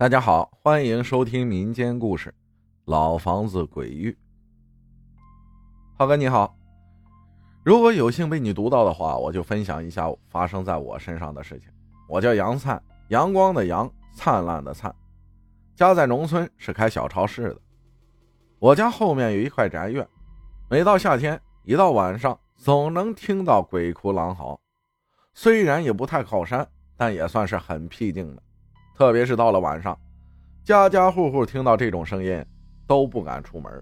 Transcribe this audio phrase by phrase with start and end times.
[0.00, 2.30] 大家好，欢迎收听民间故事
[2.84, 4.12] 《老房子鬼域》。
[5.96, 6.56] 浩哥你好，
[7.64, 11.68] 如果有幸被你读到的话，我就分享一下发生在我身上的事情。
[12.08, 14.94] 我叫杨灿，阳光的阳，灿烂的灿，
[15.74, 17.60] 家在农村，是开小超市的。
[18.60, 20.08] 我家后面有一块宅院，
[20.70, 24.60] 每到夏天，一到晚上，总能听到鬼哭狼嚎。
[25.34, 26.64] 虽然也不太靠山，
[26.96, 28.42] 但也算是很僻静的。
[28.98, 29.96] 特别是到了晚上，
[30.64, 32.44] 家家户户听到这种声音
[32.84, 33.72] 都不敢出门。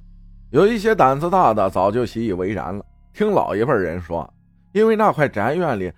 [0.51, 2.85] 有一些胆子大的早就习以为然了。
[3.15, 4.31] 听老一辈人说，
[4.73, 5.91] 因为那块宅院里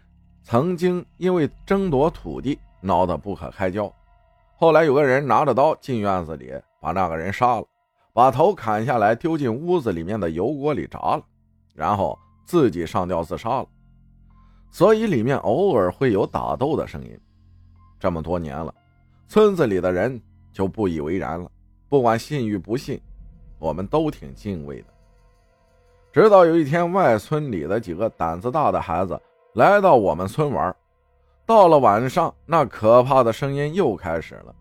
[0.44, 3.92] 曾经因为争夺土地闹得不可开交，
[4.54, 7.66] 后来有个人拿着刀进院子里把那个人杀了，
[8.12, 11.22] 把头砍下来丢进屋子里面的油锅里炸了，
[11.74, 12.16] 然后
[12.46, 13.66] 自己上吊自杀了。
[14.70, 17.18] 所以里面偶尔会有打斗的声音。
[17.98, 18.72] 这么多年了。
[19.28, 20.18] 村子里的人
[20.54, 21.50] 就不以为然了，
[21.86, 22.98] 不管信与不信，
[23.58, 24.86] 我们都挺敬畏的。
[26.10, 29.20] 直到有一天，外村里的几个胆子大的孩子
[29.52, 30.74] 来到我们村玩，
[31.44, 34.54] 到了晚上，那可怕的声音又开始了。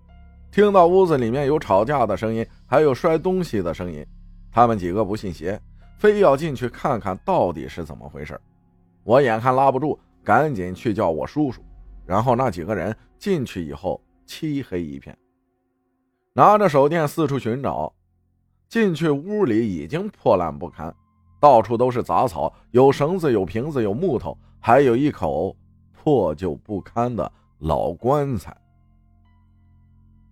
[0.51, 4.05] 听到屋子里面有吵架的声音，还有摔东西的声音，
[4.51, 5.57] 他们几个不信邪，
[5.97, 8.37] 非要进去看看到底是怎么回事。
[9.05, 11.61] 我眼看拉不住，赶紧去叫我叔叔，
[12.05, 14.01] 然后那几个人进去以后。
[14.27, 15.17] 漆黑一片，
[16.33, 17.91] 拿着手电四处寻找，
[18.67, 20.93] 进去屋里已经破烂不堪，
[21.39, 25.55] 到处都是杂草，有绳子，有瓶子，有木头，还有一口
[25.93, 28.55] 破旧不堪的老棺材，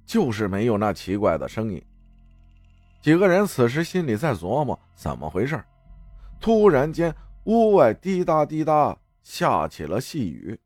[0.06, 1.82] 就是没有那奇怪的声音。
[3.02, 5.64] 几个人此时心里在琢磨怎么回事，
[6.40, 7.16] 突然间
[7.46, 10.60] 屋外滴答滴答下起了细雨，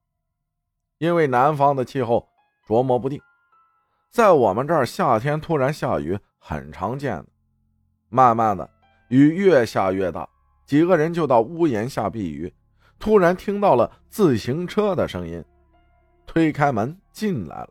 [0.98, 2.29] 因为南方的气候。
[2.70, 3.20] 琢磨不定，
[4.12, 7.26] 在我们这儿夏天突然下雨很常见的。
[8.10, 8.70] 慢慢的，
[9.08, 10.30] 雨越下越大，
[10.68, 12.54] 几个人就到屋檐下避雨。
[13.00, 15.44] 突然听到了自行车的声音，
[16.28, 17.70] 推开门进来了。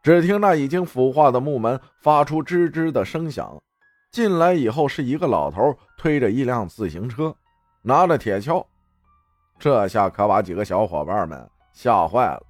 [0.00, 3.60] 只听那已经腐化的木门发出吱吱的声响。
[4.12, 7.34] 进来以后是一个老头推着一辆自行车，
[7.82, 8.64] 拿着铁锹。
[9.58, 12.42] 这下可把几个小伙伴们吓坏了。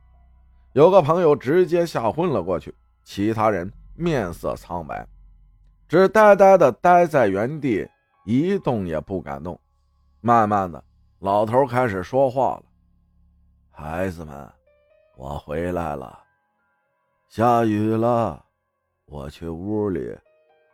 [0.72, 5.06] 有个朋友直接吓昏了过去，其他人面色苍白，
[5.88, 7.88] 只呆呆的呆在原地，
[8.24, 9.58] 一动也不敢动。
[10.20, 10.82] 慢慢的，
[11.20, 12.62] 老头开始说话了
[13.70, 14.48] ：“孩子们，
[15.16, 16.18] 我回来了。
[17.28, 18.44] 下雨了，
[19.06, 20.14] 我去屋里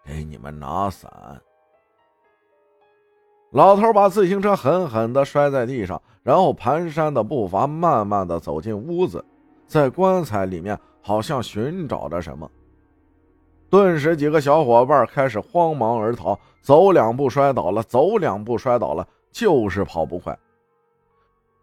[0.05, 1.41] 给你们拿伞。”
[3.53, 9.25] 老头把自行车狠狠的摔在地上，然后蹒跚的步伐慢慢的走进屋子。
[9.67, 12.51] 在棺材里面，好像寻找着什么。
[13.71, 20.39] 顿时，几个小伙伴开始慌忙而逃，走两步摔倒了，走两步摔倒了，就是跑不快。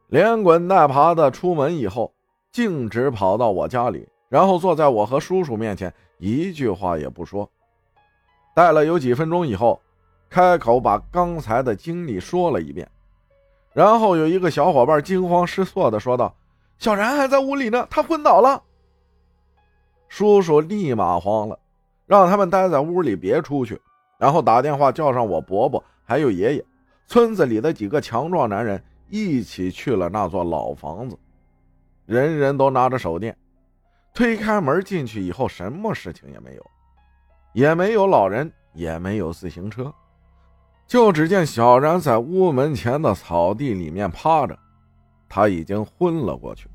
[0.08, 2.14] 连滚带爬的出门以后，
[2.52, 7.50] 径直跑到我家里，然后坐在我和叔叔面前，一句话也不说。
[8.54, 9.82] 待了有几分钟以后，
[10.30, 12.86] 开口把刚才的经历说了一遍。
[13.72, 16.36] 然后有一个小伙伴惊慌失措的说道。
[16.82, 18.60] 小然还在屋里呢，他昏倒了。
[20.10, 21.60] 叔叔立马慌了，
[22.08, 23.80] 让他们待在屋里别出去，
[24.18, 26.66] 然后打电话叫上我伯伯还有爷爷，
[27.06, 31.16] 村子里的几个强壮男人一起去了那座老房子，
[32.08, 33.38] 人人都拿着手电，
[34.12, 36.66] 推开门进去以后，什么事情也没有，
[37.54, 39.94] 也没有老人，也没有自行车，
[40.88, 44.58] 就只见小然在屋门前的草地里面趴着。
[45.34, 46.68] 他已经昏了过去，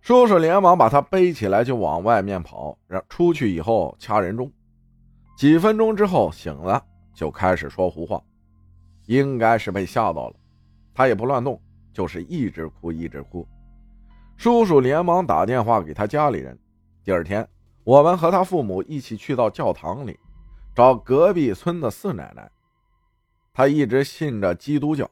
[0.00, 4.48] 叔叔连忙把他背起来就往外面跑，让出去以后掐人中。
[5.36, 6.80] 几分钟之后醒了，
[7.12, 8.22] 就开始说胡话，
[9.06, 10.36] 应该是被吓到了。
[10.94, 11.60] 他也不乱动，
[11.92, 13.44] 就是一直哭一直哭。
[14.36, 16.56] 叔叔连忙打电话给他家里人。
[17.02, 17.44] 第二天，
[17.82, 20.16] 我们和他父母一起去到教堂里，
[20.72, 22.48] 找隔壁村的四奶奶。
[23.52, 25.10] 他一直信着基督教，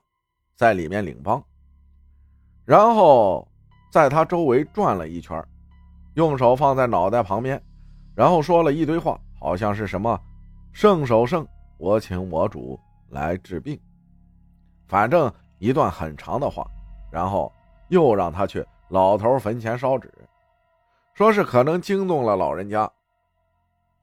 [0.54, 1.44] 在里面领帮。
[2.64, 3.46] 然后，
[3.90, 5.42] 在他周围转了一圈，
[6.14, 7.62] 用手放在脑袋旁边，
[8.14, 10.18] 然后说了一堆话，好像是什么
[10.72, 11.46] “圣手圣，
[11.76, 12.78] 我请我主
[13.10, 13.78] 来治病”，
[14.88, 16.66] 反正一段很长的话。
[17.12, 17.52] 然后
[17.88, 20.12] 又让他去老头坟前烧纸，
[21.12, 22.90] 说是可能惊动了老人家。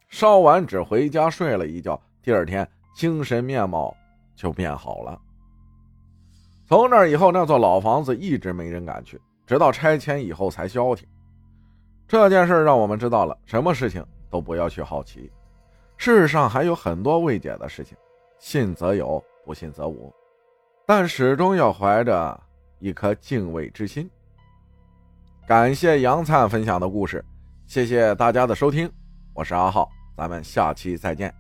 [0.07, 3.93] 烧完纸回家睡了一觉，第二天精神面貌
[4.33, 5.19] 就变好了。
[6.71, 11.05] 从那以后，那座老房子一直没人敢去，直到拆迁以后才消停。
[12.07, 15.29] 这件事让我们知道了，什么事情都不要去好奇，
[15.97, 17.97] 世上还有很多未解的事情，
[18.39, 20.15] 信则有，不信则无，
[20.85, 22.41] 但始终要怀着
[22.79, 24.09] 一颗敬畏之心。
[25.45, 27.21] 感谢杨灿分享的故事，
[27.65, 28.89] 谢谢大家的收听，
[29.33, 31.35] 我是阿浩，咱们下期再见，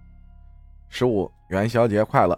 [0.89, 2.37] 十五元宵节快乐！